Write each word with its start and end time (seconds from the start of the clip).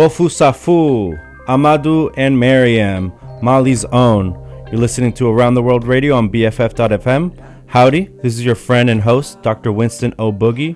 Bofou 0.00 0.30
Safou, 0.30 1.20
Amadou 1.46 2.10
and 2.16 2.40
Mariam, 2.40 3.12
Mali's 3.42 3.84
own. 3.84 4.32
You're 4.68 4.80
listening 4.80 5.12
to 5.12 5.28
Around 5.28 5.56
the 5.56 5.62
World 5.62 5.86
Radio 5.86 6.16
on 6.16 6.30
BFF.fm. 6.30 7.38
Howdy, 7.66 8.04
this 8.22 8.32
is 8.32 8.42
your 8.42 8.54
friend 8.54 8.88
and 8.88 9.02
host, 9.02 9.42
Dr. 9.42 9.70
Winston 9.72 10.14
O'Boogie. 10.18 10.74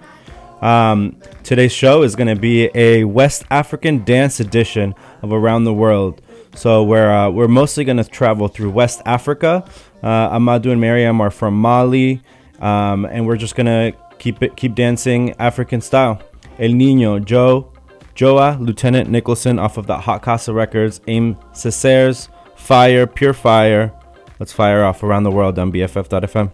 Um, 0.61 1.17
today's 1.43 1.73
show 1.73 2.03
is 2.03 2.15
going 2.15 2.27
to 2.27 2.39
be 2.39 2.69
a 2.75 3.05
West 3.05 3.47
African 3.51 4.05
dance 4.05 4.41
edition 4.41 4.95
of 5.23 5.33
Around 5.33 5.65
the 5.65 5.73
World. 5.73 6.21
So 6.55 6.85
we're 6.85 7.11
uh, 7.11 7.31
we're 7.31 7.49
mostly 7.49 7.85
going 7.85 7.97
to 7.97 8.05
travel 8.05 8.49
through 8.49 8.73
West 8.73 9.01
Africa. 9.07 9.65
Uh, 10.03 10.37
Amadou 10.39 10.71
and 10.71 10.83
Mariam 10.83 11.23
are 11.23 11.31
from 11.31 11.59
Mali, 11.59 12.21
um, 12.61 13.07
and 13.07 13.27
we're 13.27 13.39
just 13.39 13.57
going 13.57 13.69
to 13.69 13.99
keep 14.19 14.43
it 14.43 14.55
keep 14.55 14.75
dancing 14.75 15.35
African 15.39 15.81
style. 15.81 16.21
El 16.59 16.73
Nino, 16.73 17.19
Joe, 17.21 17.73
Joa, 18.15 18.57
Lieutenant 18.61 19.11
Nicholson 19.11 19.59
off 19.59 19.77
of 19.77 19.87
the 19.87 19.99
Hot 19.99 20.23
Casa 20.23 20.53
Records, 20.53 21.01
Aim 21.09 21.37
Cesairs, 21.53 22.29
Fire, 22.55 23.07
Pure 23.07 23.35
Fire. 23.35 23.93
Let's 24.39 24.53
fire 24.53 24.85
off 24.85 25.03
around 25.03 25.25
the 25.25 25.31
world 25.31 25.59
on 25.59 25.73
BFF.fm. 25.73 26.53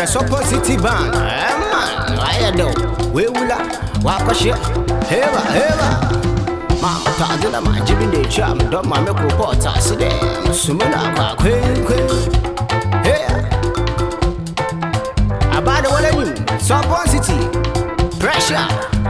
the 0.00 0.06
Supper 0.06 0.42
City 0.44 0.76
Band. 0.78 1.14
Eh, 1.14 1.58
man, 1.68 2.18
I 2.18 2.50
know. 2.56 2.72
We 3.12 3.28
will 3.28 3.50
Wakoshe. 4.00 4.54
Heba, 5.10 5.42
heba. 5.52 6.80
Mama 6.80 7.10
Tadina, 7.18 7.62
my 7.62 7.84
Jimmy 7.84 8.10
de 8.10 8.26
Cham, 8.30 8.56
don't 8.70 8.86
my 8.86 8.98
milk 9.02 9.20
report. 9.20 9.58
I 9.66 9.78
see 9.78 9.96
them. 9.96 10.46
Sumina, 10.54 11.36
queen, 11.36 11.84
queen. 11.84 12.08
Here. 13.04 13.44
About 15.52 15.84
the 15.84 15.90
one 15.90 16.04
you, 16.16 16.58
Supper 16.58 17.04
City. 17.06 17.38
Pressure. 18.18 19.09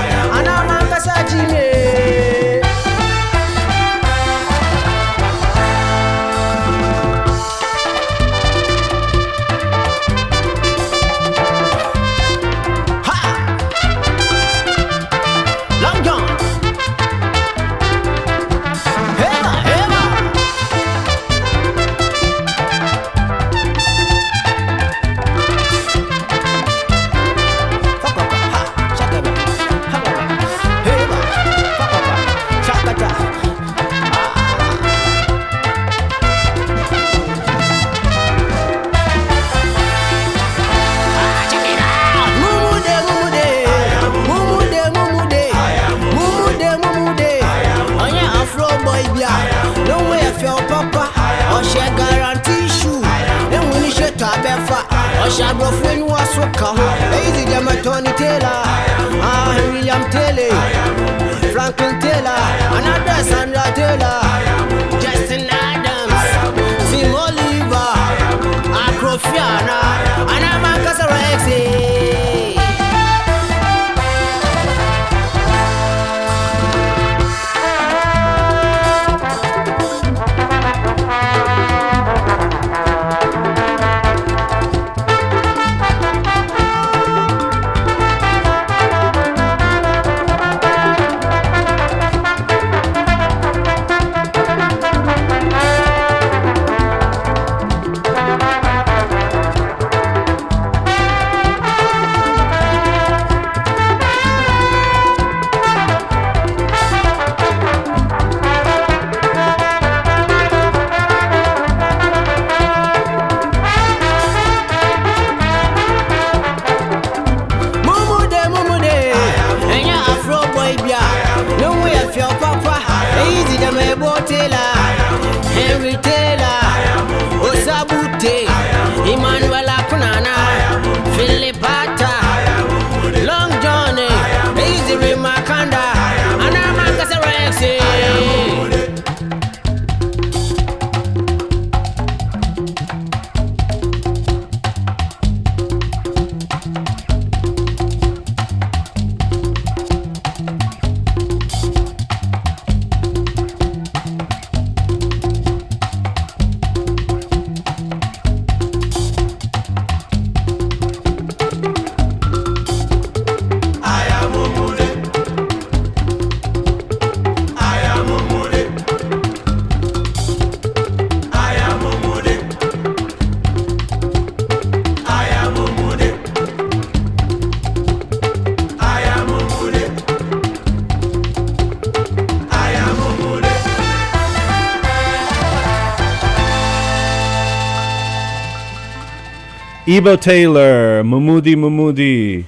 Ebo 190.01 190.15
Taylor, 190.15 191.03
Mumudey 191.03 191.53
Mumudey, 191.53 192.45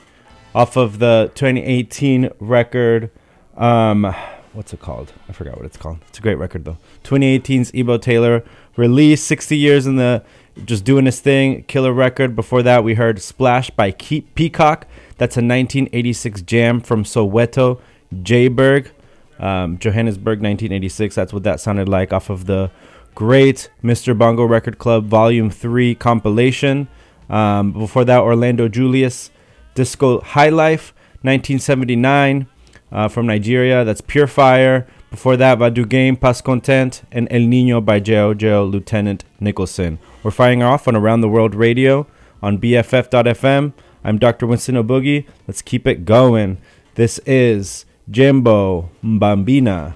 off 0.55 0.75
of 0.75 0.97
the 0.97 1.31
2018 1.35 2.31
record. 2.39 3.11
Um, 3.55 4.11
what's 4.53 4.73
it 4.73 4.79
called? 4.79 5.13
I 5.29 5.33
forgot 5.33 5.57
what 5.57 5.67
it's 5.67 5.77
called. 5.77 5.99
It's 6.09 6.17
a 6.17 6.21
great 6.23 6.39
record 6.39 6.65
though. 6.65 6.79
2018's 7.03 7.71
Ebo 7.75 7.99
Taylor 7.99 8.43
released 8.75 9.27
60 9.27 9.55
years 9.55 9.85
in 9.85 9.97
the 9.97 10.23
just 10.65 10.83
doing 10.83 11.05
his 11.05 11.19
thing, 11.19 11.61
killer 11.65 11.93
record. 11.93 12.35
Before 12.35 12.63
that, 12.63 12.83
we 12.83 12.95
heard 12.95 13.21
Splash 13.21 13.69
by 13.69 13.91
Ke- 13.91 14.25
Peacock. 14.33 14.87
That's 15.19 15.37
a 15.37 15.45
1986 15.45 16.41
jam 16.41 16.81
from 16.81 17.03
Soweto, 17.03 17.79
Jayberg, 18.15 18.87
um, 19.37 19.77
Johannesburg, 19.77 20.41
1986. 20.41 21.13
That's 21.13 21.31
what 21.31 21.43
that 21.43 21.59
sounded 21.59 21.87
like 21.87 22.11
off 22.11 22.31
of 22.31 22.47
the 22.47 22.71
great 23.13 23.69
Mr. 23.83 24.17
Bongo 24.17 24.43
Record 24.43 24.79
Club 24.79 25.05
Volume 25.05 25.51
3 25.51 25.93
compilation. 25.93 26.87
Um, 27.29 27.71
before 27.71 28.05
that, 28.05 28.21
Orlando 28.21 28.67
Julius, 28.67 29.31
Disco 29.75 30.21
Hi-Life, 30.21 30.93
1979 31.21 32.47
uh, 32.91 33.07
from 33.07 33.25
Nigeria. 33.25 33.83
That's 33.83 34.01
Pure 34.01 34.27
Fire. 34.27 34.87
Before 35.09 35.37
that, 35.37 35.59
Vaudou 35.59 35.87
Game, 35.87 36.15
Pas 36.15 36.41
Content, 36.41 37.03
and 37.11 37.27
El 37.31 37.41
Nino 37.41 37.81
by 37.81 37.99
DjeuhDjoah 37.99 38.71
Lieutenant 38.71 39.25
Nicholson. 39.39 39.99
We're 40.23 40.31
firing 40.31 40.63
off 40.63 40.87
on 40.87 40.95
Around 40.95 41.21
the 41.21 41.29
World 41.29 41.53
Radio 41.55 42.07
on 42.41 42.57
BFF.FM. 42.57 43.73
I'm 44.03 44.17
Dr. 44.17 44.47
Winston 44.47 44.75
O'Boogie. 44.75 45.25
Let's 45.47 45.61
keep 45.61 45.87
it 45.87 46.03
going. 46.05 46.57
This 46.95 47.19
is 47.25 47.85
Jimbo 48.09 48.89
Mbamina. 49.03 49.95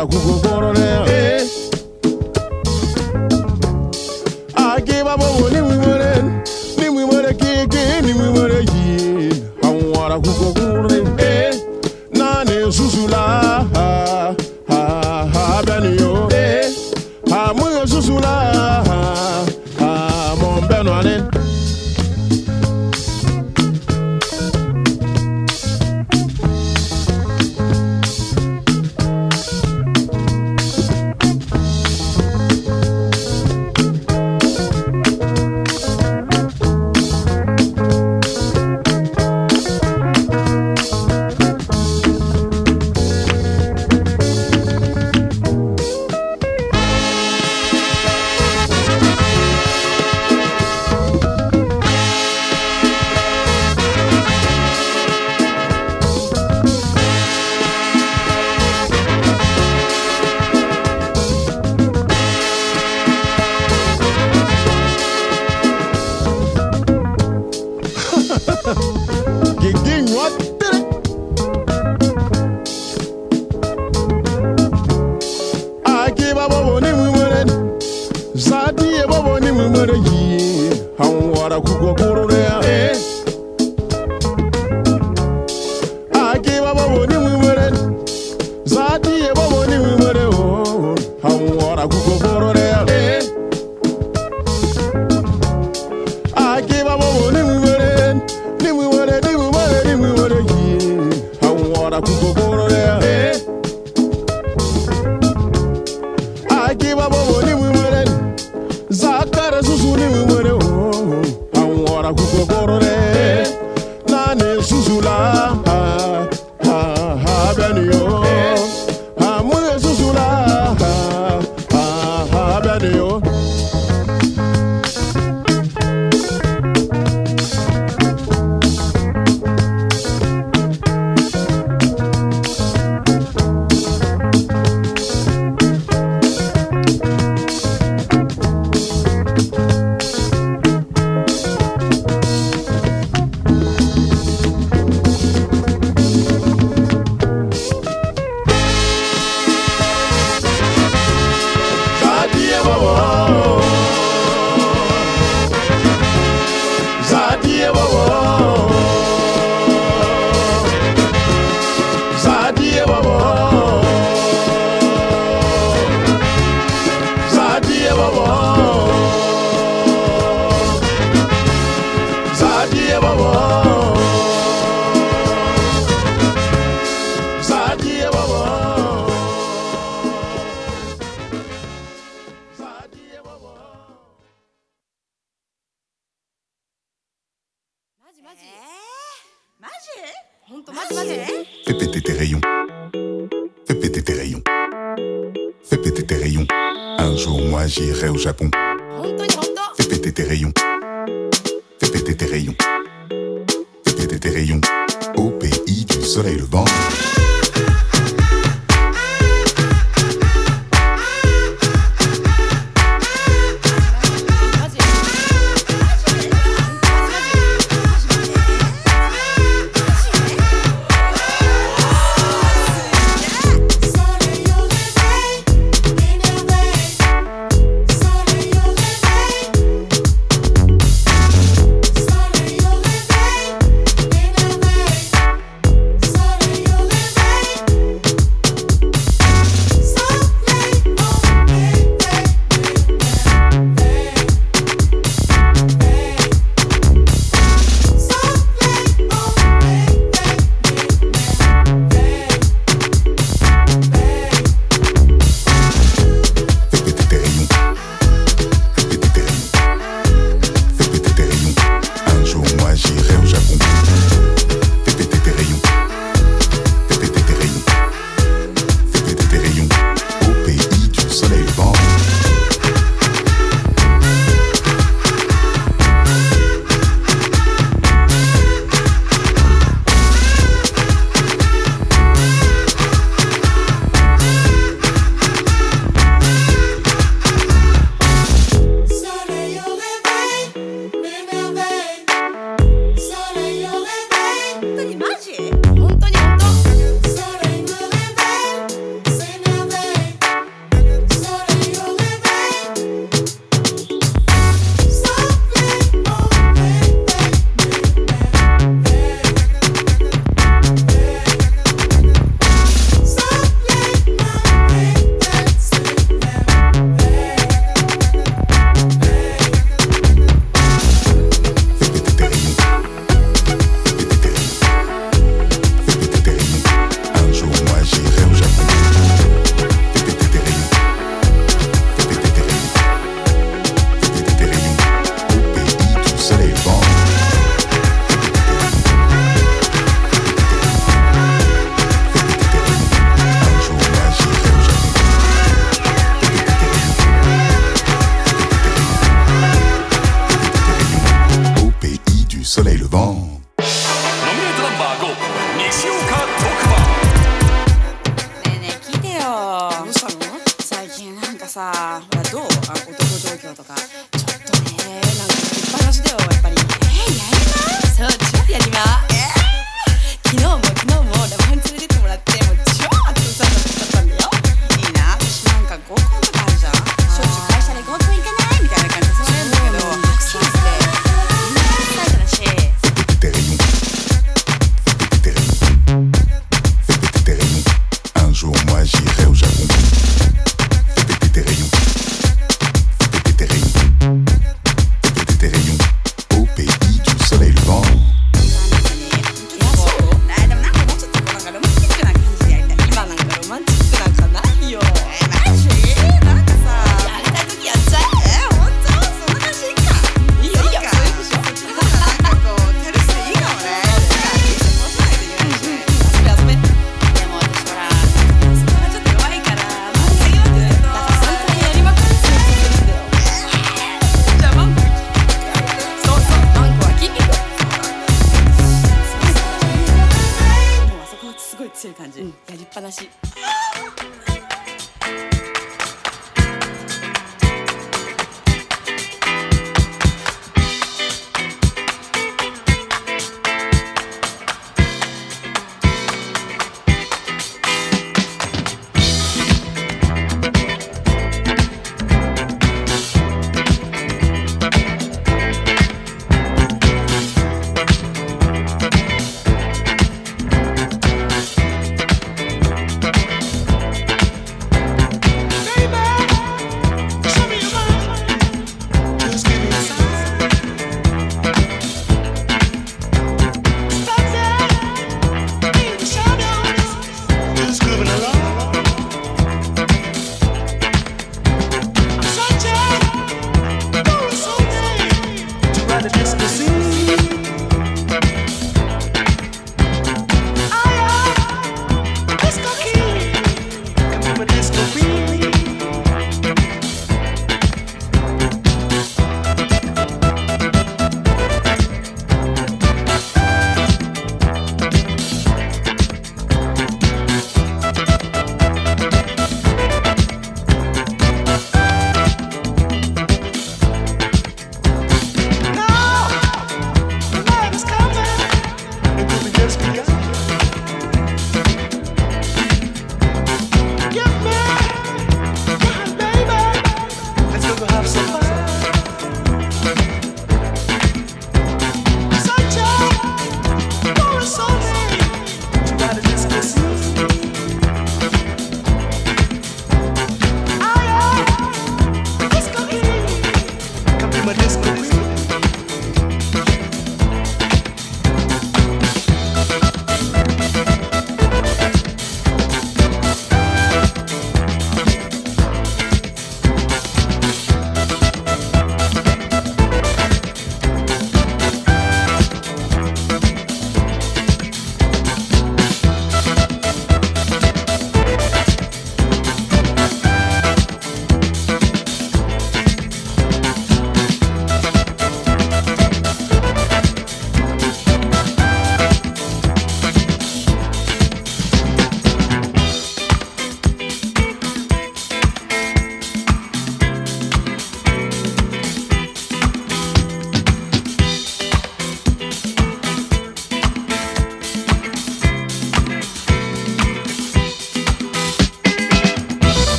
para 0.00 0.06
Google 0.06 0.39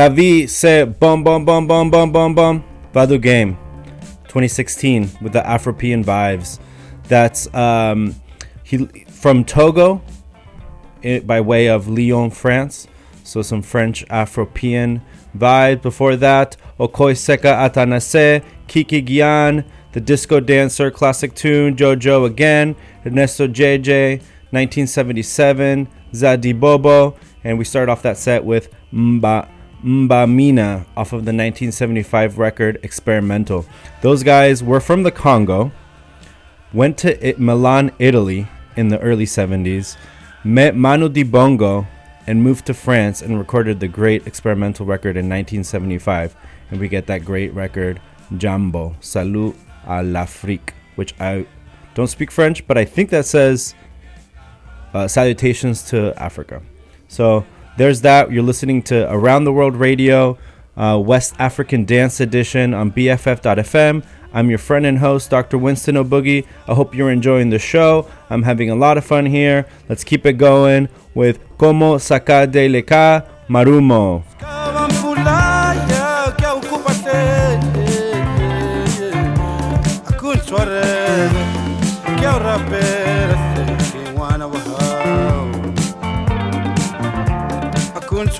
La 0.00 0.08
vie 0.08 0.48
c'est 0.48 0.86
bum 0.86 1.22
bum 1.22 1.44
bum 1.44 1.66
bum 1.66 1.90
bum 1.90 2.10
bum 2.10 2.34
bum. 2.34 2.64
Vaudou 2.94 3.18
Game, 3.18 3.58
2016 4.28 5.10
with 5.20 5.34
the 5.34 5.42
Afropean 5.42 6.02
vibes. 6.02 6.58
That's 7.08 7.52
um, 7.54 8.14
he 8.64 8.86
from 9.10 9.44
Togo, 9.44 10.00
it, 11.02 11.26
by 11.26 11.42
way 11.42 11.68
of 11.68 11.86
Lyon, 11.86 12.30
France. 12.30 12.88
So 13.24 13.42
some 13.42 13.60
French 13.60 14.06
Afropean 14.08 15.02
vibes. 15.36 15.82
Before 15.82 16.16
that, 16.16 16.56
Okoi 16.78 17.12
Seka 17.12 17.68
Atanase, 17.68 18.42
Kiki 18.68 19.02
Gian, 19.02 19.66
the 19.92 20.00
disco 20.00 20.40
dancer, 20.40 20.90
classic 20.90 21.34
tune, 21.34 21.76
Jojo 21.76 22.24
again, 22.24 22.74
Ernesto 23.04 23.46
Djédjé, 23.46 24.22
1977, 24.48 25.88
Zadi 26.14 26.58
Bobo, 26.58 27.16
and 27.44 27.58
we 27.58 27.66
start 27.66 27.90
off 27.90 28.00
that 28.00 28.16
set 28.16 28.42
with 28.42 28.70
Mba 28.94 29.59
Mbamina 29.84 30.84
off 30.96 31.12
of 31.12 31.24
the 31.24 31.32
1975 31.32 32.38
record 32.38 32.78
Experimental. 32.82 33.64
Those 34.02 34.22
guys 34.22 34.62
were 34.62 34.80
from 34.80 35.02
the 35.02 35.10
Congo, 35.10 35.72
went 36.72 36.98
to 36.98 37.28
I- 37.28 37.34
Milan, 37.38 37.92
Italy 37.98 38.46
in 38.76 38.88
the 38.88 38.98
early 39.00 39.24
70s, 39.26 39.96
met 40.44 40.76
Manu 40.76 41.08
Dibango, 41.08 41.86
and 42.26 42.42
moved 42.42 42.66
to 42.66 42.74
France 42.74 43.22
and 43.22 43.38
recorded 43.38 43.80
the 43.80 43.88
great 43.88 44.26
experimental 44.26 44.86
record 44.86 45.16
in 45.16 45.28
1975. 45.28 46.36
And 46.70 46.78
we 46.78 46.88
get 46.88 47.06
that 47.06 47.24
great 47.24 47.52
record, 47.54 48.00
Djambo, 48.32 48.94
Salut 49.00 49.56
à 49.86 50.02
l'Afrique, 50.04 50.72
which 50.94 51.14
I 51.18 51.46
don't 51.94 52.06
speak 52.06 52.30
French, 52.30 52.66
but 52.66 52.78
I 52.78 52.84
think 52.84 53.10
that 53.10 53.26
says 53.26 53.74
uh, 54.94 55.08
salutations 55.08 55.82
to 55.90 56.14
Africa. 56.22 56.62
So 57.08 57.44
there's 57.80 58.02
that. 58.02 58.30
You're 58.30 58.42
listening 58.42 58.82
to 58.82 59.10
Around 59.10 59.44
the 59.44 59.54
World 59.54 59.74
Radio, 59.74 60.36
uh, 60.76 61.00
West 61.02 61.34
African 61.38 61.86
Dance 61.86 62.20
Edition 62.20 62.74
on 62.74 62.92
BFF.fm. 62.92 64.04
I'm 64.34 64.50
your 64.50 64.58
friend 64.58 64.84
and 64.84 64.98
host, 64.98 65.30
Dr. 65.30 65.56
Winston 65.56 65.96
O'Boogie. 65.96 66.44
I 66.68 66.74
hope 66.74 66.94
you're 66.94 67.10
enjoying 67.10 67.48
the 67.48 67.58
show. 67.58 68.06
I'm 68.28 68.42
having 68.42 68.68
a 68.68 68.74
lot 68.74 68.98
of 68.98 69.06
fun 69.06 69.24
here. 69.24 69.64
Let's 69.88 70.04
keep 70.04 70.26
it 70.26 70.34
going 70.34 70.90
with 71.14 71.40
Como 71.56 71.96
Saca 71.96 72.46
de 72.46 72.68
Leca 72.68 73.26
Marumo. 73.48 74.24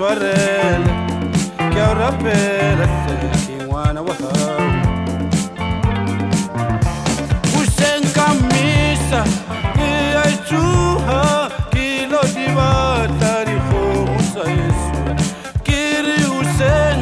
Akun 0.01 0.16
Suarez, 0.16 0.80
que 1.59 1.82
rapper 1.94 2.78
que 3.46 3.66
wana 3.66 4.01
wahau 4.01 4.64
Usen 7.61 8.03
camisa, 8.14 9.24
que 9.74 9.92
ai 10.24 10.34
chuha, 10.48 11.51
que 11.70 12.07
lo 12.07 12.20
diva 12.34 13.07
tariho 13.20 13.82
musa 14.07 14.44
Yesu 14.59 15.01
Kiri 15.64 16.20
Hussein, 16.32 16.98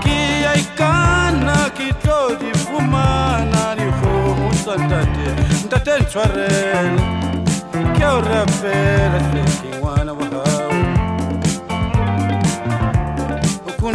ki 0.00 0.18
ai 0.46 0.62
kana 0.76 1.70
ki 1.76 1.88
to 2.04 2.36
di 2.38 2.50
fumana 2.58 3.74
di 3.74 3.86
ho 3.98 4.34
musantate 4.34 5.28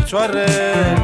picioarele 0.03 0.97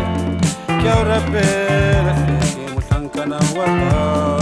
Chiar 0.66 1.06
repede, 1.06 2.14
fie 2.42 2.70
mult 2.72 2.90
încă 2.90 3.24
n-am 3.28 4.39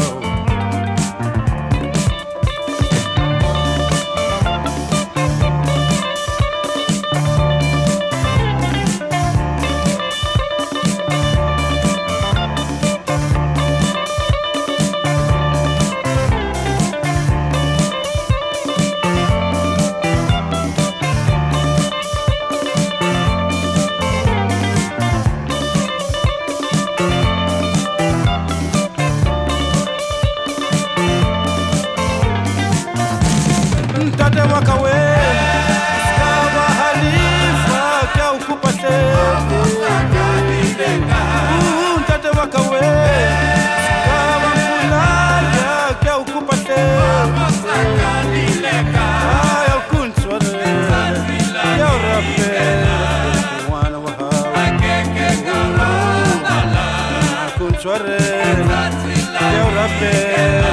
Kia 59.88 60.67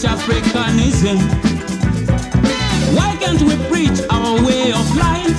preach 0.00 0.10
Africanism? 0.10 1.18
Why 2.96 3.16
can't 3.20 3.42
we 3.42 3.56
preach 3.68 4.00
our 4.10 4.42
way 4.44 4.72
of 4.72 4.96
life? 4.96 5.29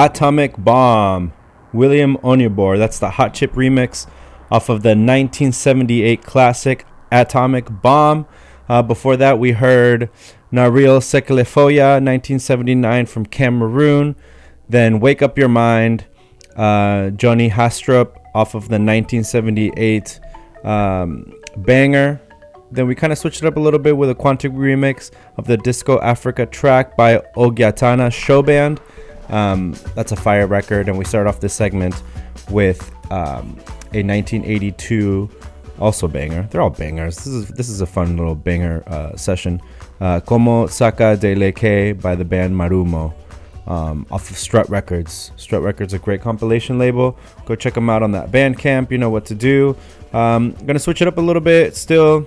Atomic 0.00 0.54
Bomb, 0.56 1.34
William 1.74 2.16
Onyeabor. 2.24 2.78
That's 2.78 2.98
the 2.98 3.10
Hot 3.10 3.34
Chip 3.34 3.52
remix 3.52 4.06
off 4.50 4.70
of 4.70 4.82
the 4.82 4.96
1978 4.96 6.22
classic 6.22 6.86
Atomic 7.12 7.82
Bomb. 7.82 8.24
Uh, 8.66 8.80
before 8.80 9.18
that, 9.18 9.38
we 9.38 9.52
heard 9.52 10.08
Nariel 10.50 11.00
Sekelefoya, 11.02 12.00
1979 12.00 13.04
from 13.04 13.26
Cameroon. 13.26 14.16
Then 14.66 15.00
Wake 15.00 15.20
Up 15.20 15.36
Your 15.36 15.50
Mind, 15.50 16.06
uh, 16.56 17.10
Joni 17.12 17.50
Haastrup 17.50 18.16
off 18.34 18.54
of 18.54 18.70
the 18.70 18.80
1978 18.80 20.18
um, 20.64 21.30
banger. 21.58 22.22
Then 22.70 22.86
we 22.86 22.94
kind 22.94 23.12
of 23.12 23.18
switched 23.18 23.42
it 23.42 23.46
up 23.46 23.58
a 23.58 23.60
little 23.60 23.78
bit 23.78 23.98
with 23.98 24.08
a 24.08 24.14
Quantic 24.14 24.56
remix 24.56 25.10
of 25.36 25.46
the 25.46 25.58
Disco 25.58 26.00
Africa 26.00 26.46
track 26.46 26.96
by 26.96 27.18
Ogyatanaa 27.36 28.10
Show 28.10 28.42
Band. 28.42 28.80
Um, 29.30 29.74
that's 29.94 30.12
a 30.12 30.16
fire 30.16 30.46
record, 30.46 30.88
and 30.88 30.98
we 30.98 31.04
start 31.04 31.26
off 31.26 31.40
this 31.40 31.54
segment 31.54 32.02
with 32.50 32.90
um, 33.10 33.56
a 33.92 34.02
1982 34.02 35.30
also 35.78 36.06
banger. 36.06 36.46
They're 36.50 36.60
all 36.60 36.70
bangers. 36.70 37.16
This 37.16 37.26
is 37.26 37.48
this 37.48 37.68
is 37.68 37.80
a 37.80 37.86
fun 37.86 38.16
little 38.16 38.34
banger 38.34 38.84
uh, 38.86 39.16
session. 39.16 39.60
Uh, 40.00 40.20
Como 40.20 40.66
Saca 40.66 41.18
de 41.18 41.34
Leque 41.34 42.00
by 42.00 42.14
the 42.14 42.24
band 42.24 42.54
Marumo. 42.54 43.12
Um, 43.66 44.04
off 44.10 44.30
of 44.30 44.36
Strut 44.36 44.68
Records. 44.68 45.30
Strut 45.36 45.62
Records, 45.62 45.92
a 45.94 45.98
great 45.98 46.20
compilation 46.20 46.78
label. 46.78 47.16
Go 47.44 47.54
check 47.54 47.74
them 47.74 47.88
out 47.88 48.02
on 48.02 48.10
that 48.12 48.32
Bandcamp. 48.32 48.90
You 48.90 48.98
know 48.98 49.10
what 49.10 49.24
to 49.26 49.34
do. 49.34 49.76
Um, 50.12 50.52
gonna 50.66 50.78
switch 50.78 51.02
it 51.02 51.08
up 51.08 51.18
a 51.18 51.20
little 51.20 51.42
bit. 51.42 51.76
Still, 51.76 52.26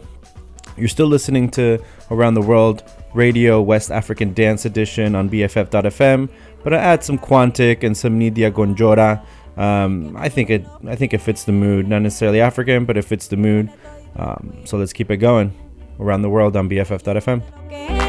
you're 0.78 0.88
still 0.88 1.08
listening 1.08 1.50
to 1.52 1.84
Around 2.12 2.36
the 2.36 2.42
World 2.42 2.84
Radio 3.14 3.62
West 3.62 3.92
African 3.92 4.34
Dance 4.34 4.66
Edition 4.66 5.16
on 5.16 5.30
BFF.fm, 5.30 6.30
but 6.64 6.74
I 6.74 6.78
add 6.78 7.04
some 7.04 7.18
Quantic 7.18 7.84
and 7.84 7.96
some 7.96 8.20
Nidia 8.20 8.52
Góngora. 8.52 9.24
Um, 9.58 10.16
I 10.18 10.30
think 10.30 10.50
it 10.50 10.66
I 10.88 10.96
think 10.96 11.14
it 11.14 11.20
fits 11.20 11.44
the 11.44 11.52
mood, 11.52 11.88
not 11.88 12.02
necessarily 12.02 12.42
African, 12.42 12.86
but 12.86 12.98
it 12.98 13.06
fits 13.06 13.28
the 13.28 13.38
mood. 13.38 13.72
Um, 14.16 14.62
so 14.66 14.78
let's 14.78 14.94
keep 14.94 15.12
it 15.12 15.18
going. 15.18 15.54
Around 16.00 16.24
the 16.24 16.30
World 16.30 16.58
on 16.58 16.68
BFF.fm. 16.70 17.44
Ay, 17.72 18.03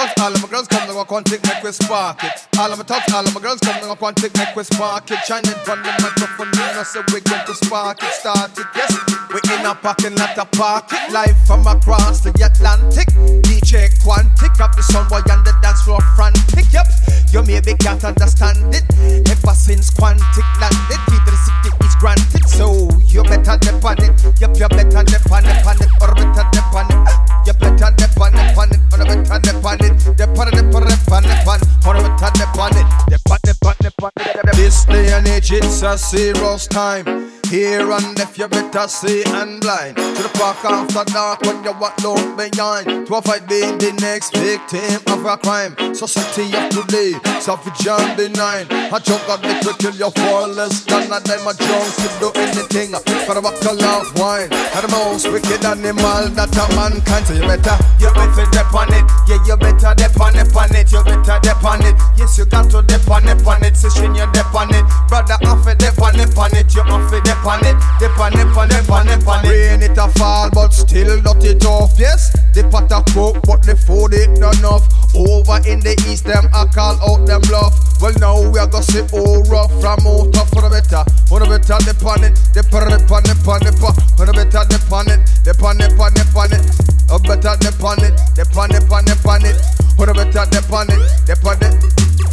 Cause 0.00 0.14
all 0.22 0.32
of 0.32 0.40
my 0.42 0.48
girls 0.48 0.66
come 0.66 0.79
quantic 1.10 1.42
make 1.42 1.60
we 1.64 1.72
spark 1.72 2.22
it. 2.22 2.46
All 2.56 2.70
of 2.70 2.78
my 2.78 2.84
thugs, 2.84 3.12
all 3.12 3.26
of 3.26 3.34
my 3.34 3.40
girls 3.40 3.58
coming 3.58 3.82
on 3.82 3.96
quantic 3.96 4.30
make 4.38 4.54
we 4.54 4.62
spark 4.62 5.10
it. 5.10 5.18
Shining 5.26 5.58
from 5.66 5.82
the 5.82 5.90
microphone, 5.98 6.54
you 6.54 6.70
know, 6.70 6.84
so 6.86 7.02
we 7.10 7.18
going 7.26 7.44
to 7.46 7.54
spark 7.66 7.98
it, 8.00 8.12
start 8.14 8.54
it. 8.56 8.66
Yes, 8.76 8.94
we 9.34 9.42
in 9.58 9.66
a 9.66 9.74
parking 9.74 10.14
lot, 10.14 10.38
a 10.38 10.46
park 10.54 10.86
it. 10.92 11.10
Live 11.10 11.34
from 11.48 11.66
across 11.66 12.20
the 12.20 12.30
Atlantic. 12.38 13.10
DJ 13.42 13.90
Quantic 14.06 14.54
up 14.62 14.76
the 14.76 14.82
sun 14.86 15.08
boy 15.10 15.18
on 15.34 15.42
the 15.42 15.50
dance 15.60 15.82
floor 15.82 15.98
frantic. 16.14 16.70
Yep, 16.70 16.86
you 17.34 17.42
maybe 17.42 17.74
can't 17.74 18.04
understand 18.04 18.70
it. 18.70 18.86
Ever 19.26 19.54
since 19.58 19.90
Quantic 19.90 20.46
landed, 20.62 21.00
Peter 21.10 21.36
City 21.42 21.70
is 21.82 21.94
granted. 21.98 22.46
So 22.46 22.86
you 23.10 23.24
better 23.24 23.58
dip 23.58 23.82
on 23.82 23.98
it. 23.98 24.14
Yep, 24.38 24.62
you 24.62 24.68
better 24.70 25.02
dip 25.02 25.26
on 25.26 25.42
it, 25.42 25.66
on 25.66 25.74
it, 25.74 25.90
or 25.98 26.14
better 26.14 26.46
dip 26.54 26.70
on 26.70 26.86
it. 26.86 27.30
You 27.46 27.54
better 27.58 27.90
dip 27.98 28.14
on 28.14 28.30
it, 28.30 28.54
on 28.54 28.70
it, 28.70 28.78
or 28.94 29.02
better 29.02 29.38
dip 29.42 29.64
on 29.66 29.78
it. 29.82 30.16
Dip 30.16 30.38
on 30.38 30.48
it, 30.48 30.54
dip 30.54 30.74
on 30.74 30.86
it, 30.86 30.99
on 31.08 31.24
it, 31.24 31.46
on 31.46 32.72
it. 32.76 34.56
This 34.56 34.84
day 34.84 35.12
and 35.12 35.26
age, 35.28 35.52
it's 35.52 35.82
a 35.82 35.96
serious 35.96 36.66
time. 36.66 37.29
Here 37.50 37.90
and 37.90 38.16
if 38.20 38.38
you 38.38 38.46
better 38.46 38.86
see 38.86 39.24
and 39.26 39.60
blind. 39.60 39.96
To 39.96 40.22
the 40.22 40.30
park 40.38 40.62
after 40.62 41.02
dark 41.10 41.42
when 41.42 41.64
you 41.64 41.74
walk 41.82 41.98
look 41.98 42.22
behind. 42.38 42.86
To 43.10 43.14
avoid 43.18 43.48
being 43.50 43.74
the 43.74 43.90
next 43.98 44.38
victim 44.38 45.02
of 45.10 45.26
a 45.26 45.34
crime. 45.36 45.74
Society 45.90 46.46
of 46.54 46.70
today, 46.70 47.18
savage 47.42 47.82
and 47.90 48.14
benign. 48.14 48.70
A 48.70 49.02
joke 49.02 49.26
of 49.26 49.42
me 49.42 49.58
to 49.66 49.74
kill 49.82 49.90
you 49.98 50.14
for 50.14 50.46
less 50.46 50.86
than 50.86 51.10
a 51.10 51.18
them 51.18 51.42
a 51.42 51.50
junk 51.58 51.90
to 51.98 52.08
do 52.22 52.28
anything. 52.38 52.94
For 53.26 53.34
a 53.34 53.42
buckle 53.42 53.82
of 53.82 54.06
wine. 54.14 54.46
And 54.54 54.86
the 54.86 54.88
most 54.94 55.26
wicked 55.26 55.66
animal 55.66 56.30
that 56.30 56.54
a 56.54 56.64
mankind 56.78 57.26
So 57.26 57.34
you 57.34 57.50
better, 57.50 57.74
you 57.98 58.14
better 58.14 58.46
dip 58.54 58.70
on 58.70 58.94
it. 58.94 59.02
Yeah, 59.26 59.42
you 59.42 59.58
better 59.58 59.90
dip 59.98 60.14
on 60.22 60.38
it, 60.38 60.54
on 60.54 60.70
it. 60.70 60.86
You 60.94 61.02
better 61.02 61.42
dip 61.42 61.64
on 61.66 61.82
it. 61.82 61.98
Yes, 62.14 62.38
you 62.38 62.46
got 62.46 62.70
to 62.70 62.78
dip 62.86 63.10
on 63.10 63.26
it, 63.26 63.42
on 63.42 63.64
it. 63.66 63.74
Session 63.74 64.14
you 64.14 64.30
dip 64.30 64.54
on 64.54 64.70
it. 64.70 64.86
Brother, 65.10 65.34
off 65.50 65.66
it, 65.66 65.82
dip 65.82 65.98
on 65.98 66.14
it, 66.14 66.30
on 66.38 66.54
it. 66.54 66.70
You 66.78 66.86
off 66.86 67.10
it, 67.10 67.24
dip 67.26 67.39
on 67.44 67.64
it, 67.64 67.76
dip 67.98 68.18
on 68.18 68.32
it, 68.34 68.46
on 68.56 68.70
it, 68.70 68.88
on 68.90 69.08
it, 69.08 69.26
on 69.26 69.44
it. 69.44 69.48
Rain 69.48 69.82
it 69.82 69.98
a 69.98 70.08
fall, 70.18 70.50
but 70.50 70.72
still 70.72 71.20
not 71.22 71.42
it 71.44 71.64
off. 71.64 71.98
Yes, 71.98 72.32
the 72.54 72.64
pot 72.70 72.90
a 72.92 73.02
cook, 73.12 73.42
but 73.44 73.62
the 73.62 73.76
food 73.76 74.14
it 74.14 74.38
not 74.38 74.58
enough. 74.58 74.86
Over 75.14 75.58
in 75.66 75.80
the 75.80 75.94
east, 76.06 76.24
them 76.24 76.48
I 76.54 76.66
call 76.66 76.96
out 77.02 77.26
them 77.26 77.40
bluff. 77.48 77.74
Well 78.00 78.14
now 78.18 78.40
we 78.40 78.58
are 78.58 78.66
gonna 78.66 78.84
see 78.84 79.04
all 79.12 79.42
rough 79.50 79.72
from 79.80 80.00
out 80.06 80.32
of 80.32 80.48
for 80.50 80.62
the 80.62 80.70
better, 80.70 81.02
for 81.28 81.40
the 81.40 81.46
better 81.46 81.76
dip 81.84 82.04
on 82.04 82.24
it, 82.24 82.38
dip 82.54 82.72
on 82.72 82.88
it, 82.88 83.04
on 83.10 83.24
it, 83.26 83.40
on 83.44 83.60
it, 83.66 83.76
for 84.16 84.24
the 84.24 84.32
better 84.32 84.64
dip 84.68 84.92
on 84.92 85.08
it, 85.10 85.20
dip 85.44 85.62
on 85.62 85.80
it, 85.80 85.92
on 85.98 86.14
it, 86.16 86.30
on 86.36 86.52
it. 86.52 86.62
A 87.10 87.18
better 87.18 87.56
dip 87.58 87.82
on 87.82 87.98
it, 88.04 88.14
dip 88.38 88.56
on 88.56 88.70
it, 88.70 88.86
on 88.86 89.02
it, 89.08 89.26
on 89.26 89.44
it. 89.44 89.58
For 89.98 90.06
the 90.06 90.14
better 90.14 90.46
dip 90.48 90.70
on 90.72 90.86
it, 90.88 91.02
dip 91.26 91.44
on 91.44 91.58
it. 91.58 91.74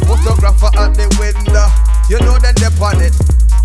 Photographer 0.06 0.70
at 0.78 0.94
the 0.94 1.04
window, 1.18 1.66
you 2.08 2.18
know 2.24 2.40
that 2.40 2.56
dip 2.56 2.72
on 2.80 2.96
it 3.04 3.12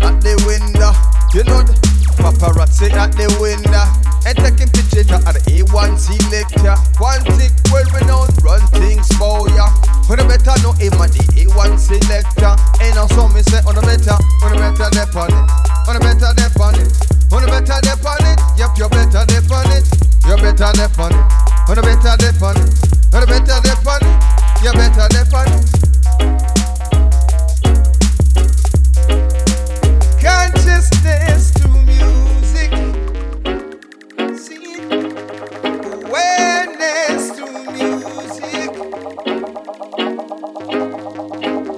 at 0.04 0.20
the 0.20 0.36
window. 0.44 0.92
You 1.32 1.48
know 1.48 1.64
the 1.64 1.72
paparazzi 2.20 2.92
at 2.92 3.16
the 3.16 3.28
window. 3.40 3.88
And 4.24 4.36
taking 4.40 4.72
pictures 4.72 5.08
of 5.12 5.20
the 5.24 5.40
A1 5.48 5.96
selector. 6.00 6.76
Quantic, 6.96 7.52
well 7.72 7.84
renowned, 7.92 8.32
run 8.44 8.60
things 8.76 9.08
for 9.16 9.48
ya. 9.52 9.68
On 10.08 10.16
the 10.16 10.24
better 10.28 10.56
know 10.60 10.72
him 10.76 10.96
at 11.00 11.12
the 11.12 11.24
A1 11.40 11.76
selector. 11.80 12.52
Ain't 12.84 12.96
no 12.96 13.08
so 13.16 13.28
me 13.32 13.40
say 13.44 13.60
on 13.64 13.76
the 13.76 13.84
better, 13.84 14.16
on 14.44 14.52
the 14.52 14.56
better 14.60 14.88
dep 14.92 15.16
on 15.16 15.32
it. 15.32 15.44
On 15.88 15.92
the 15.96 16.00
better 16.00 16.32
dep 16.36 16.56
on 16.60 16.76
it. 16.76 16.88
On 17.32 17.40
the 17.40 17.48
better 17.48 17.80
dep 17.80 18.04
on 18.04 18.24
it. 18.28 18.38
Yep, 18.60 18.76
you 18.76 18.88
better 18.92 19.24
dep 19.24 19.48
on 19.52 19.68
it. 19.72 19.84
You 20.28 20.36
better 20.36 20.72
dep 20.72 20.96
on 21.00 21.12
it. 21.12 21.24
On 21.68 21.76
the 21.76 21.82
better 21.84 22.16
dep 22.16 22.40
on 22.44 22.56
it. 22.60 22.72
On 23.12 23.20
the 23.20 23.26
better 23.28 23.56
dep 23.60 23.84
on 23.88 24.00
it. 24.04 24.16
You 24.64 24.72
better 24.72 25.08
dep 25.12 25.32
on 25.32 25.48
it. 25.48 26.53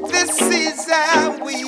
This 0.09 0.41
is 0.41 0.89
how 0.89 1.45
we 1.45 1.65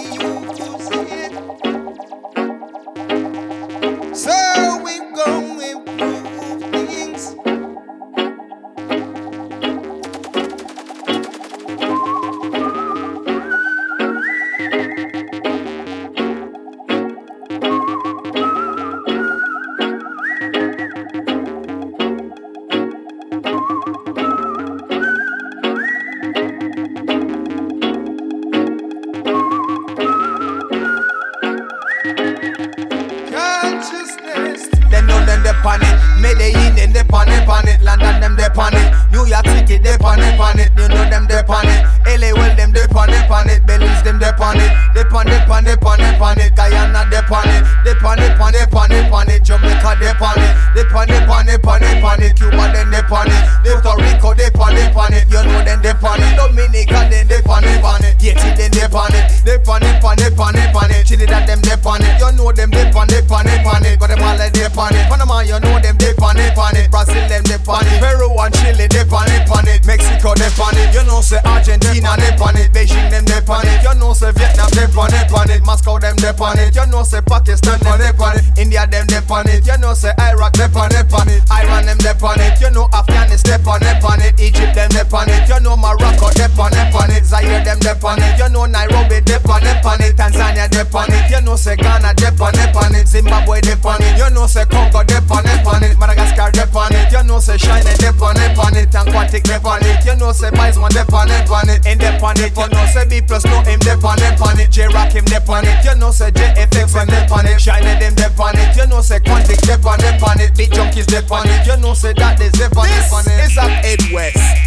Vietnam 74.74 75.08
they 75.08 75.16
it, 75.16 75.28
pan 75.30 75.50
it. 75.50 75.62
Moscow 75.64 75.98
them 75.98 76.16
they 76.16 76.32
pan 76.32 76.58
it. 76.58 76.74
You 76.74 76.86
know 76.86 77.02
say 77.02 77.20
Pakistan 77.22 77.78
them 77.80 77.98
they 77.98 78.12
pan 78.12 78.36
it. 78.38 78.44
India 78.58 78.86
them 78.86 79.06
they 79.06 79.20
pan 79.20 79.48
it. 79.48 79.66
You 79.66 79.78
know 79.78 79.94
say 79.94 80.12
Iraq 80.18 80.52
they 80.54 80.68
pan 80.68 80.92
it, 80.92 81.08
pan 81.08 81.28
it. 81.28 81.42
Iran 81.50 81.86
them 81.86 81.98
they 81.98 82.14
pan 82.14 82.40
it. 82.40 82.60
You 82.60 82.70
know 82.70 82.88
Afghanistan 82.92 83.58
they 83.58 83.64
pan 83.64 83.82
it, 83.82 84.02
pan 84.02 84.20
it. 84.20 84.40
Egypt 84.40 84.74
them 84.74 84.90
they 84.90 85.04
pan 85.04 85.28
it. 85.30 85.48
You 85.48 85.60
know 85.60 85.76
Morocco 85.76 86.28
they 86.36 86.48
pan 86.52 86.74
it, 86.74 86.88
pan 86.92 87.10
it. 87.12 87.24
Zaire 87.24 87.64
them 87.64 87.78
they 87.80 87.94
pan 87.96 88.20
it. 88.20 88.38
You 88.38 88.48
know 88.48 88.66
Nairobi 88.66 89.20
they 89.24 89.40
pan 89.40 89.64
it, 89.64 89.78
pan 89.80 90.00
it. 90.02 90.16
Tanzania 90.16 90.68
they 90.68 90.84
pan 90.84 91.08
it. 91.12 91.30
You 91.30 91.40
know 91.42 91.56
say 91.56 91.76
Ghana 91.76 92.12
they 92.18 92.32
pan 92.34 92.56
it, 92.58 92.70
pan 92.74 92.94
it. 92.94 93.06
Zimbabwe 93.08 93.60
they 93.62 93.76
pan 93.78 94.02
it. 94.02 94.18
You 94.18 94.28
know 94.34 94.46
say 94.46 94.66
Congo 94.66 95.02
they 95.04 95.20
pan 95.24 95.46
it, 95.46 95.64
pan 95.64 95.82
it. 95.84 95.96
Madagascar 95.98 96.50
they 96.52 96.66
pan 96.68 96.92
it. 96.92 97.12
You 97.12 97.22
know 97.24 97.40
say 97.40 97.56
China 97.56 97.92
they 97.96 98.12
pan 98.12 98.36
it, 98.36 98.52
pan 98.56 98.76
it. 98.76 98.92
And 98.94 99.08
Quantic 99.08 99.44
they 99.46 99.58
pan 99.62 99.84
it. 99.86 100.04
You 100.04 100.16
know 100.16 100.32
say 100.32 100.50
Bizone 100.50 100.92
they 100.92 101.06
pan 101.06 101.30
it, 101.30 101.46
pan 101.46 101.68
it. 101.70 101.86
In. 101.86 101.98
You 101.98 102.66
know 102.68 102.86
say 102.90 103.06
B 103.06 103.20
plus 103.20 103.44
no 103.44 103.60
him 103.62 103.78
they 103.80 103.94
pan 103.94 104.18
it, 104.18 104.38
pan 104.38 104.57
it. 104.57 104.57
J 104.66 104.88
Rock 104.88 105.12
him 105.12 105.24
they 105.26 105.38
pan 105.40 105.64
it. 105.64 105.84
You 105.84 105.94
know 105.94 106.10
say 106.10 106.30
JFX 106.30 106.92
them 106.92 107.06
they 107.06 107.26
pan 107.28 107.46
it. 107.46 107.58
China 107.60 107.98
them 108.00 108.14
they 108.14 108.28
pan 108.34 108.56
it. 108.58 108.76
You 108.76 108.86
know 108.86 109.00
say 109.00 109.20
Quantic 109.20 109.60
they 109.62 109.78
pan 109.78 110.00
it, 110.02 110.20
pan 110.20 110.40
it. 110.40 110.56
Big 110.56 110.70
junkies 110.70 111.06
they 111.06 111.22
pan 111.22 111.46
it. 111.46 111.66
You 111.66 111.76
know 111.80 111.94
say 111.94 112.12
that 112.14 112.38
they 112.38 112.50
zip 112.50 112.72
pan 112.72 112.88
it, 112.90 113.10
pan 113.10 113.24
it. 113.26 113.36
This 113.38 113.52
is 113.52 113.58
up 113.58 113.70
Ed 113.84 114.02
West. 114.12 114.58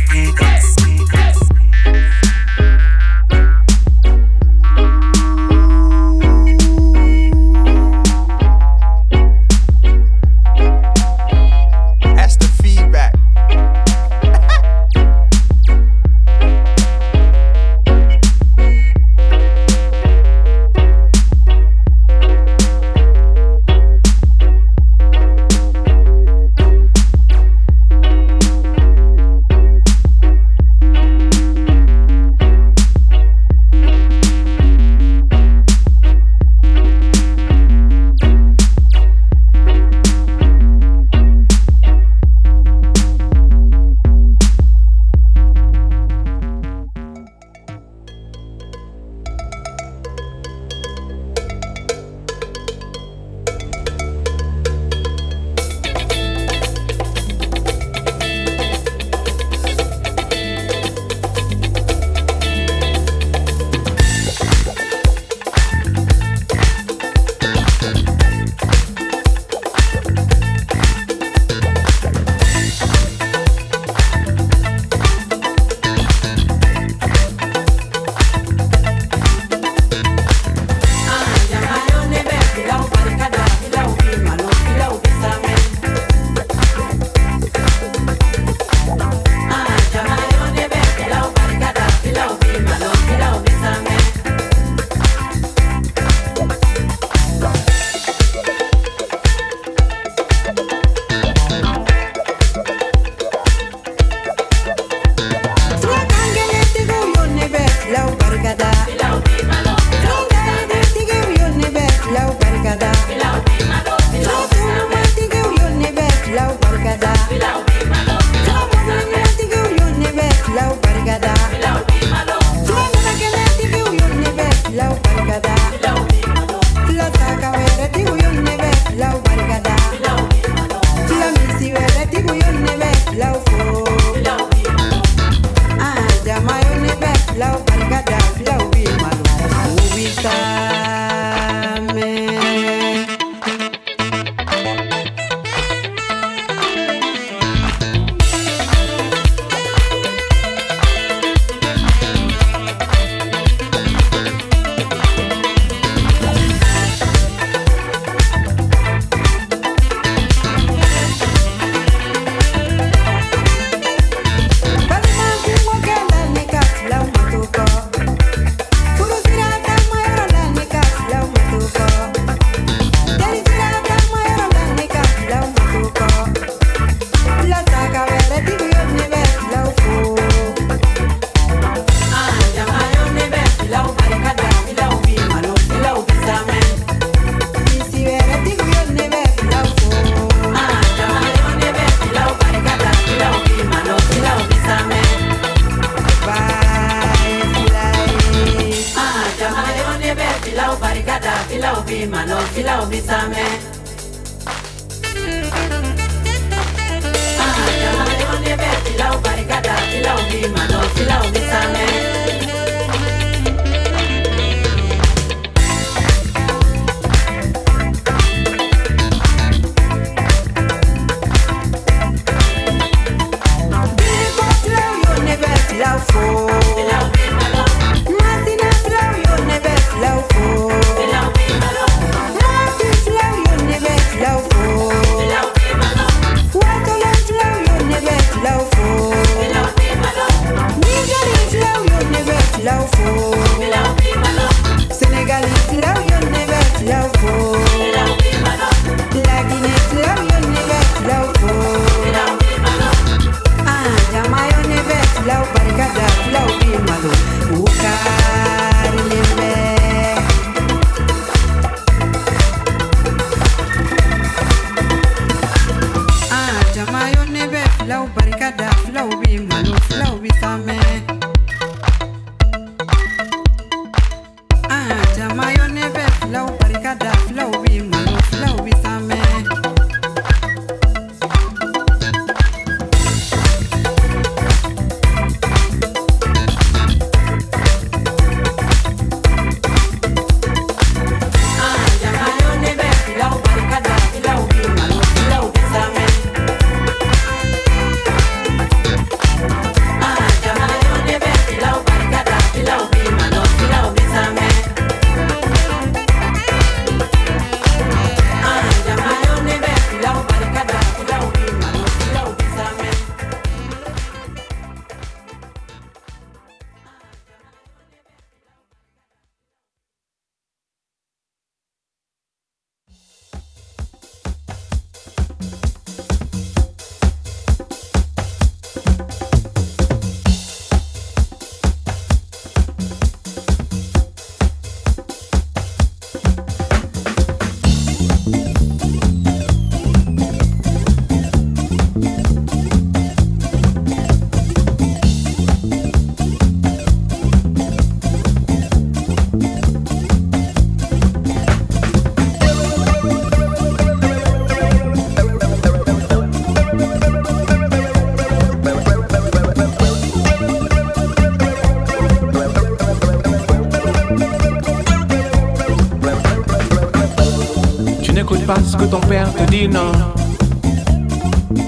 Te 369.32 369.68
non. 369.68 369.92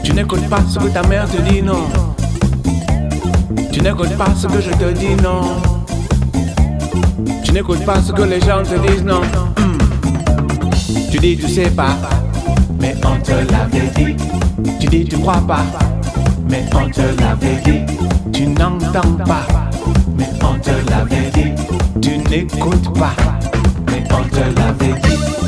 Tu 0.04 0.14
n'écoutes 0.14 0.48
pas 0.50 0.62
ce 0.68 0.80
que 0.80 0.88
ta 0.88 1.04
mère 1.08 1.30
te 1.30 1.42
dit, 1.42 1.62
non. 1.62 1.88
Tu 3.72 3.82
n'écoutes 3.82 4.18
pas 4.18 4.34
ce 4.36 4.48
que 4.48 4.62
je 4.62 4.72
te 4.72 4.92
dis, 4.94 5.16
non. 5.22 5.42
Tu 7.44 7.52
n'écoutes 7.52 7.86
pas 7.86 8.02
ce 8.02 8.12
que 8.12 8.22
les 8.24 8.40
gens 8.42 8.64
te 8.64 8.76
disent, 8.88 9.04
non. 9.04 9.22
Hmm. 9.58 9.78
Tu 11.12 11.20
dis 11.20 11.38
tu 11.38 11.48
sais 11.48 11.70
pas, 11.70 11.96
mais 12.80 12.96
on 13.06 13.20
te 13.22 13.32
l'avait 13.32 13.92
dit. 13.96 14.16
Tu 14.80 14.88
dis 14.88 15.06
tu 15.06 15.18
crois 15.18 15.42
pas, 15.48 15.64
mais 16.50 16.66
on 16.74 16.90
te 16.90 17.02
l'avait 17.22 17.62
dit. 17.64 17.82
Tu 18.32 18.48
n'entends 18.48 19.18
pas, 19.26 19.46
mais 20.18 20.30
on 20.42 20.60
te 20.60 20.72
l'avait 20.90 21.30
dit. 21.34 21.54
Tu 22.02 22.18
n'écoutes 22.30 22.98
pas, 22.98 23.16
mais 23.88 24.04
on 24.12 24.24
te 24.30 24.60
l'avait 24.60 25.00
dit. 25.02 25.43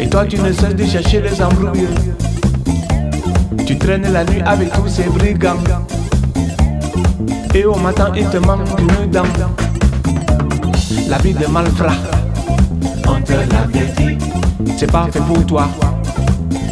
Et 0.00 0.08
toi 0.08 0.26
tu 0.26 0.38
ne 0.38 0.52
cesses 0.52 0.76
de 0.76 0.84
chercher 0.84 1.22
les 1.22 1.42
embrouilles. 1.42 1.88
Tu 3.66 3.78
traînes 3.78 4.12
la 4.12 4.24
nuit 4.24 4.42
avec 4.44 4.70
tous 4.72 4.88
ces 4.88 5.04
brigands. 5.04 5.56
Et 7.54 7.64
au 7.64 7.76
matin 7.76 8.12
il 8.14 8.26
te 8.26 8.36
manque 8.36 8.68
une 8.78 9.10
dent. 9.10 9.22
La 11.08 11.16
vie 11.18 11.32
de 11.32 11.46
malfrat, 11.46 11.94
on 13.08 13.20
te 13.22 13.32
l'avait 13.32 13.92
dit. 13.96 14.18
C'est 14.76 14.90
pas 14.90 15.08
fait 15.10 15.20
pour 15.20 15.44
toi, 15.46 15.68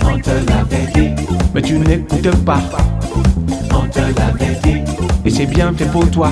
on 0.04 0.18
te 0.18 0.30
l'avait 0.30 0.92
dit. 0.94 1.10
Mais 1.54 1.62
tu 1.62 1.78
n'écoutes 1.78 2.36
pas, 2.44 2.60
on 3.72 3.88
te 3.88 4.00
l'avait 4.00 4.58
dit. 4.62 4.82
Et 5.24 5.30
c'est 5.30 5.46
bien 5.46 5.72
fait 5.72 5.86
pour 5.86 6.08
toi, 6.10 6.30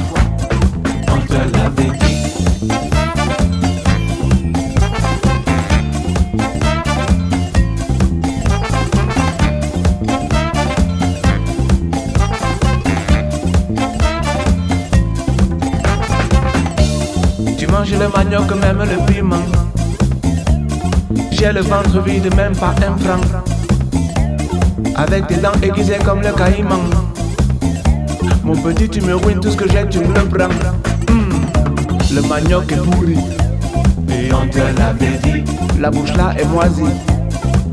on 1.08 1.20
te 1.26 1.32
l'avait 1.32 1.98
dit. 1.98 2.19
Le 18.00 18.08
manioc, 18.08 18.50
même 18.62 18.78
le 18.78 19.12
piment. 19.12 19.36
J'ai 21.30 21.52
le 21.52 21.60
ventre 21.60 22.00
vide, 22.00 22.34
même 22.34 22.56
pas 22.56 22.74
un 22.86 22.96
franc. 22.96 23.20
Avec 24.96 25.26
des 25.26 25.36
dents 25.36 25.52
aiguisées 25.62 25.98
comme 26.04 26.22
le 26.22 26.32
caïman. 26.32 26.80
Mon 28.42 28.56
petit, 28.56 28.88
tu 28.88 29.02
me 29.02 29.14
ruines 29.14 29.40
tout 29.40 29.50
ce 29.50 29.56
que 29.56 29.68
j'ai, 29.68 29.86
tu 29.88 29.98
me 29.98 30.14
le 30.14 30.24
prends. 30.28 30.48
Hmm, 31.10 32.14
Le 32.14 32.22
manioc 32.22 32.72
est 32.72 32.76
pourri. 32.76 33.18
Et 34.08 34.32
on 34.32 34.48
te 34.48 34.58
l'avait 34.58 35.18
dit. 35.22 35.44
La 35.78 35.90
bouche 35.90 36.14
là 36.16 36.34
est 36.38 36.46
moisie. 36.46 36.84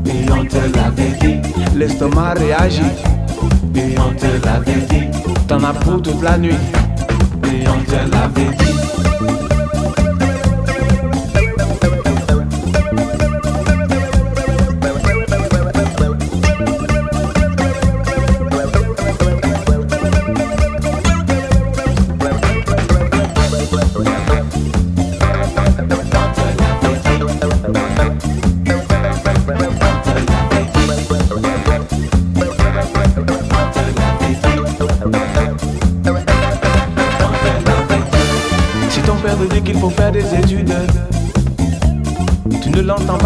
Et 0.06 0.30
on 0.30 0.44
te 0.44 0.56
l'avait 0.76 1.16
dit. 1.20 1.40
L'estomac 1.74 2.34
réagit. 2.34 2.82
Et 3.74 3.94
on 3.98 4.14
te 4.14 4.46
l'avait 4.46 4.86
dit. 4.90 5.08
T'en 5.46 5.62
as 5.64 5.72
pour 5.72 6.02
toute 6.02 6.22
la 6.22 6.36
nuit. 6.36 6.58
Et 7.44 7.66
on 7.66 7.82
te 7.84 7.96
l'avait 8.12 8.54
dit. 8.58 8.97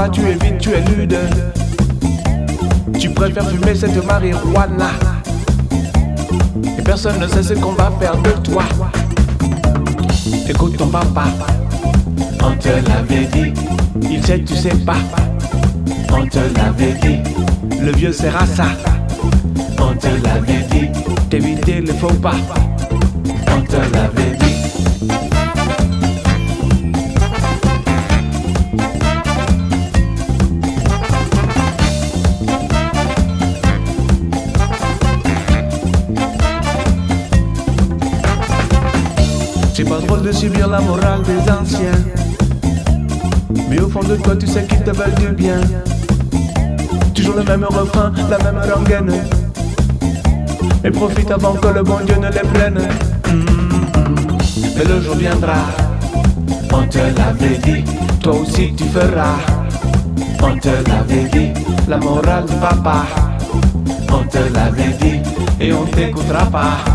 Pas, 0.03 0.09
tu 0.09 0.21
évites, 0.23 0.59
tu 0.59 0.71
es 0.71 0.81
lude. 0.97 1.17
Tu 2.99 3.11
préfères 3.11 3.49
fumer 3.49 3.75
cette 3.75 4.05
marijuana. 4.05 4.91
Et 6.79 6.83
personne 6.83 7.21
ne 7.21 7.27
sait 7.29 7.43
ce 7.43 7.55
qu'on 7.55 7.73
va 7.73 7.93
faire 8.01 8.17
de 8.17 8.31
toi. 8.43 8.65
Écoute 10.49 10.77
ton 10.77 10.89
papa, 10.89 11.25
on 12.43 12.57
te 12.57 12.69
l'avait 12.69 13.27
dit, 13.27 13.53
il 14.11 14.25
sait 14.25 14.43
tu 14.43 14.55
sais 14.55 14.75
pas. 14.87 15.03
On 16.13 16.27
te 16.27 16.39
l'avait 16.57 16.95
dit, 16.95 17.19
le 17.81 17.93
vieux 17.93 18.13
sera 18.13 18.45
ça. 18.47 18.67
On 19.79 19.95
te 19.95 20.09
l'avait 20.25 20.65
dit, 20.71 20.89
t'éviter 21.31 21.81
le 21.81 21.93
faux 21.93 22.15
pas. 22.15 22.37
On 23.57 23.61
te 23.63 23.77
l'avait 23.77 24.37
dit. 24.41 24.52
Subir 40.33 40.69
la 40.69 40.81
morale 40.81 41.23
des 41.23 41.51
anciens. 41.51 41.93
Mais 43.69 43.81
au 43.81 43.89
fond 43.89 44.01
de 44.01 44.17
toi, 44.17 44.35
tu 44.37 44.47
sais 44.47 44.65
qu'ils 44.65 44.83
te 44.83 44.91
veulent 44.91 45.15
du 45.15 45.29
bien. 45.29 45.61
Toujours 47.15 47.37
le 47.37 47.45
même 47.45 47.65
refrain, 47.65 48.13
la 48.31 48.39
même 48.39 48.61
rengaine. 48.71 49.13
Et 50.85 50.91
profite 50.91 51.31
avant 51.31 51.55
que 51.55 51.69
le 51.69 51.83
bon 51.83 51.99
Dieu 52.05 52.17
ne 52.17 52.29
les 52.31 52.49
prenne. 52.55 52.79
Mm. 53.29 53.45
Mais 54.77 54.85
le 54.85 55.01
jour 55.01 55.17
viendra, 55.17 55.67
on 56.73 56.87
te 56.87 56.99
l'avait 56.99 57.59
dit, 57.59 57.85
toi 58.21 58.35
aussi 58.35 58.75
tu 58.75 58.85
feras. 58.85 59.37
On 60.43 60.57
te 60.59 60.69
l'avait 60.69 61.29
dit, 61.31 61.53
la 61.89 61.99
morale 61.99 62.47
du 62.47 62.55
papa. 62.55 63.05
On 64.11 64.25
te 64.25 64.39
l'avait 64.55 64.97
dit, 65.01 65.21
et 65.61 65.73
on 65.73 65.85
t'écoutera 65.85 66.47
pas. 66.47 66.92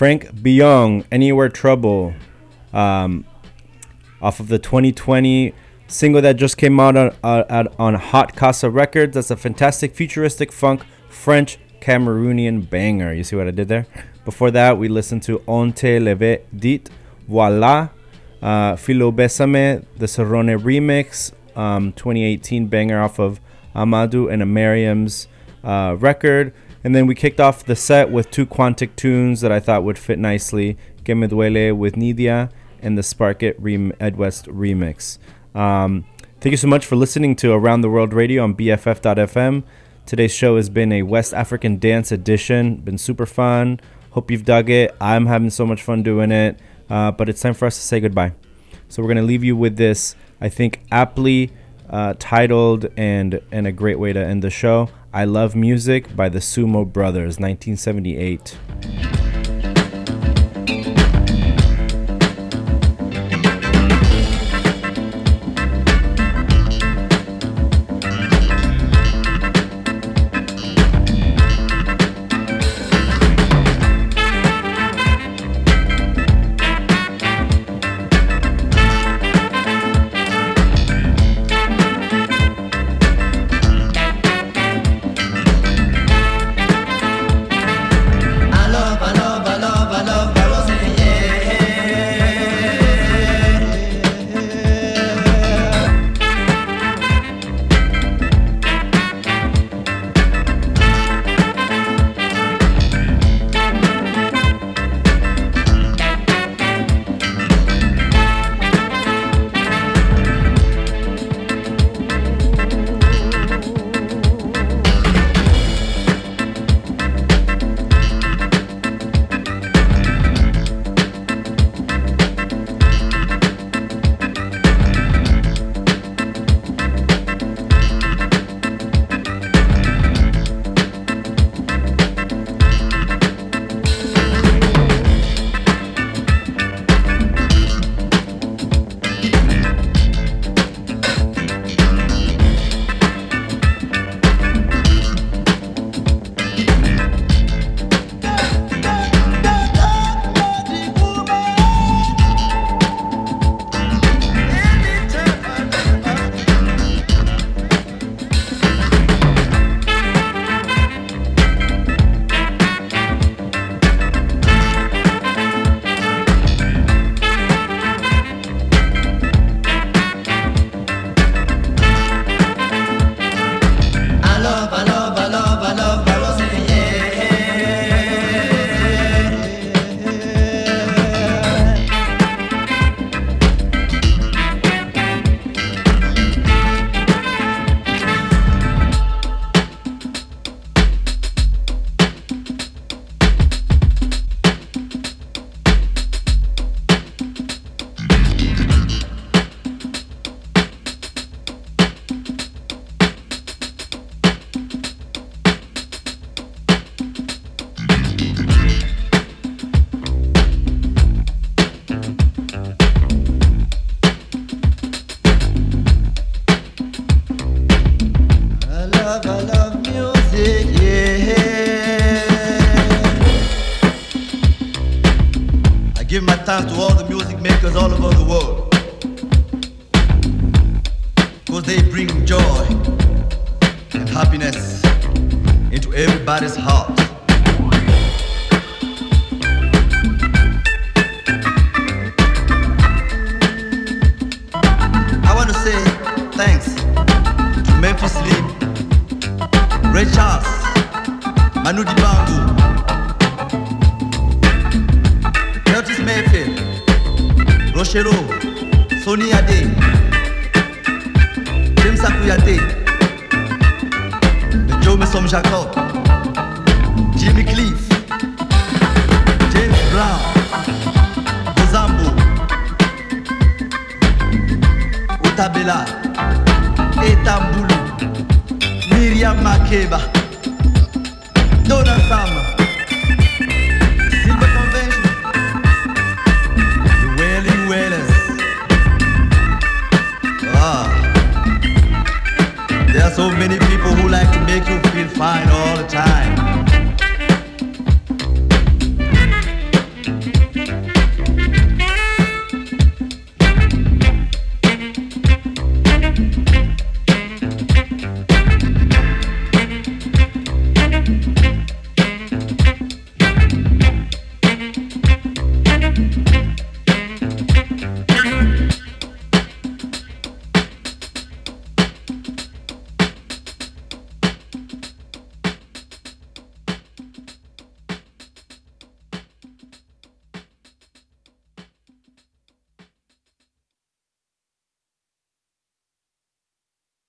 Frank 0.00 0.28
Biyong, 0.34 1.04
Anywhere 1.12 1.50
Trouble, 1.50 2.14
um, 2.72 3.26
off 4.22 4.40
of 4.40 4.48
the 4.48 4.58
2020 4.58 5.52
single 5.88 6.22
that 6.22 6.36
just 6.36 6.56
came 6.56 6.80
out 6.80 6.96
on, 6.96 7.14
uh, 7.22 7.64
on 7.78 7.96
Hot 7.96 8.34
Casa 8.34 8.70
Records. 8.70 9.12
That's 9.12 9.30
a 9.30 9.36
fantastic 9.36 9.94
futuristic 9.94 10.52
funk 10.52 10.86
French 11.10 11.58
Cameroonian 11.82 12.70
banger. 12.70 13.12
You 13.12 13.22
see 13.22 13.36
what 13.36 13.46
I 13.46 13.50
did 13.50 13.68
there? 13.68 13.86
Before 14.24 14.50
that, 14.52 14.78
we 14.78 14.88
listened 14.88 15.22
to 15.24 15.42
On 15.46 15.70
te 15.70 15.98
l'avait 15.98 16.46
dit, 16.56 16.88
Voila, 17.28 17.90
uh, 18.40 18.76
Philo 18.76 19.12
Besame, 19.12 19.84
the 19.98 20.06
Serrone 20.06 20.58
remix, 20.58 21.30
um, 21.54 21.92
2018 21.92 22.68
banger 22.68 23.02
off 23.02 23.18
of 23.18 23.38
Amadou 23.76 24.32
and 24.32 24.54
Mariam's 24.54 25.28
uh, 25.62 25.94
record. 25.98 26.54
And 26.82 26.94
then 26.94 27.06
we 27.06 27.14
kicked 27.14 27.40
off 27.40 27.64
the 27.64 27.76
set 27.76 28.10
with 28.10 28.30
two 28.30 28.46
Quantic 28.46 28.96
tunes 28.96 29.42
that 29.42 29.52
I 29.52 29.60
thought 29.60 29.84
would 29.84 29.98
fit 29.98 30.18
nicely 30.18 30.78
Que 31.04 31.14
Me 31.14 31.26
Duele 31.26 31.76
with 31.76 31.94
Nidia 31.94 32.50
and 32.80 32.96
the 32.96 33.02
Spark 33.02 33.42
It 33.42 33.56
rem- 33.60 33.92
Ed 34.00 34.16
West 34.16 34.46
remix. 34.46 35.18
Um, 35.54 36.06
thank 36.40 36.52
you 36.52 36.56
so 36.56 36.68
much 36.68 36.86
for 36.86 36.96
listening 36.96 37.36
to 37.36 37.52
Around 37.52 37.82
the 37.82 37.90
World 37.90 38.14
Radio 38.14 38.42
on 38.44 38.54
BFF.fm. 38.54 39.62
Today's 40.06 40.32
show 40.32 40.56
has 40.56 40.70
been 40.70 40.90
a 40.92 41.02
West 41.02 41.34
African 41.34 41.78
dance 41.78 42.10
edition. 42.10 42.76
Been 42.76 42.98
super 42.98 43.26
fun. 43.26 43.80
Hope 44.12 44.30
you've 44.30 44.44
dug 44.44 44.70
it. 44.70 44.94
I'm 45.00 45.26
having 45.26 45.50
so 45.50 45.66
much 45.66 45.82
fun 45.82 46.02
doing 46.02 46.32
it. 46.32 46.58
Uh, 46.88 47.12
but 47.12 47.28
it's 47.28 47.40
time 47.40 47.54
for 47.54 47.66
us 47.66 47.76
to 47.76 47.82
say 47.82 48.00
goodbye. 48.00 48.32
So 48.88 49.02
we're 49.02 49.08
gonna 49.08 49.22
leave 49.22 49.44
you 49.44 49.54
with 49.54 49.76
this. 49.76 50.16
I 50.40 50.48
think 50.48 50.80
aptly 50.90 51.52
uh, 51.88 52.14
titled 52.18 52.86
and 52.96 53.40
and 53.52 53.66
a 53.66 53.72
great 53.72 53.98
way 53.98 54.12
to 54.12 54.18
end 54.18 54.42
the 54.42 54.50
show. 54.50 54.88
I 55.12 55.24
love 55.24 55.56
music 55.56 56.14
by 56.14 56.28
the 56.28 56.38
Sumo 56.38 56.90
Brothers, 56.90 57.40
1978. 57.40 58.56